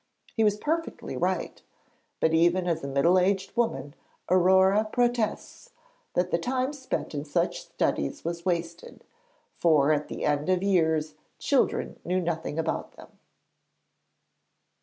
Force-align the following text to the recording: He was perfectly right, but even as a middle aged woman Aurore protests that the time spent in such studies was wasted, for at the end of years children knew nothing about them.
He 0.35 0.43
was 0.43 0.57
perfectly 0.57 1.15
right, 1.15 1.61
but 2.19 2.33
even 2.33 2.65
as 2.67 2.83
a 2.83 2.87
middle 2.87 3.19
aged 3.19 3.55
woman 3.55 3.93
Aurore 4.31 4.83
protests 4.91 5.69
that 6.15 6.31
the 6.31 6.39
time 6.39 6.73
spent 6.73 7.13
in 7.13 7.23
such 7.23 7.61
studies 7.61 8.25
was 8.25 8.43
wasted, 8.43 9.03
for 9.59 9.91
at 9.93 10.07
the 10.07 10.25
end 10.25 10.49
of 10.49 10.63
years 10.63 11.13
children 11.37 11.99
knew 12.03 12.19
nothing 12.19 12.57
about 12.57 12.93
them. 12.93 13.19